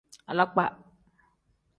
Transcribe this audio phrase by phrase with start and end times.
[0.31, 0.65] Alakpa.